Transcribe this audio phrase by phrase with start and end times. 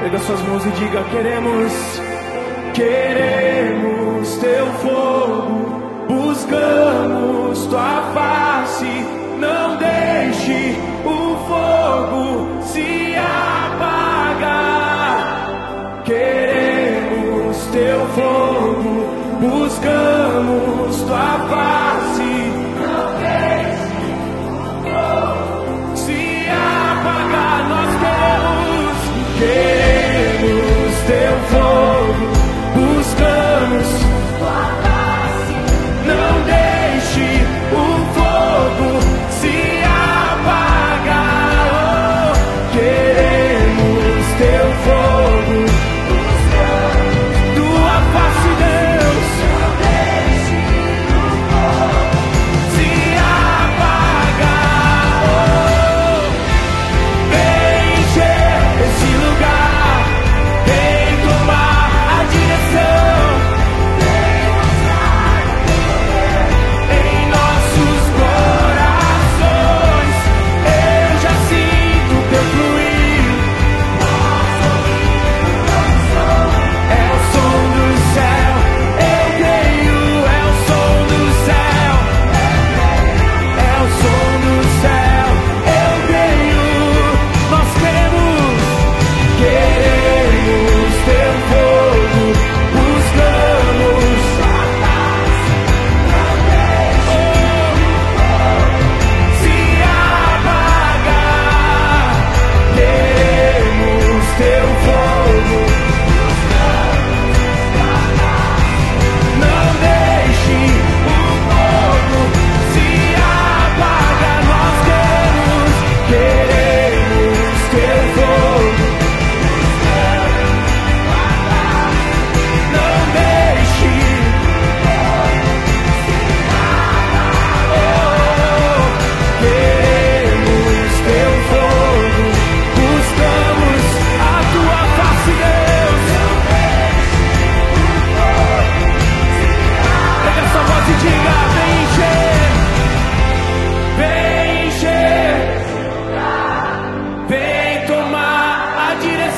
[0.00, 1.72] Pega suas mãos e diga: Queremos,
[2.72, 5.80] queremos teu fogo.
[6.08, 8.86] Buscamos tua face.
[9.38, 10.74] Não deixe
[11.04, 11.19] o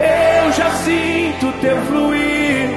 [0.00, 2.68] eu já sinto teu fluir.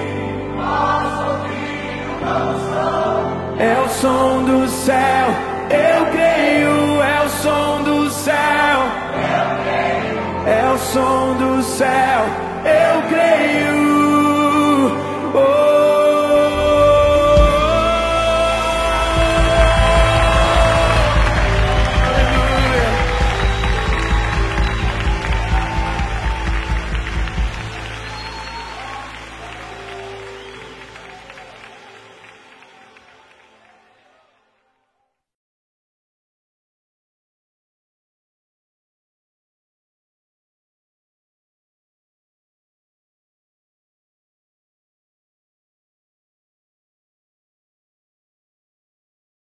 [0.55, 3.37] Nosso ouvido som.
[3.59, 5.27] É o som do céu,
[5.69, 8.35] eu creio, é o som do céu.
[9.13, 10.17] Eu creio.
[10.47, 12.25] É o som do céu,
[12.63, 13.66] eu creio.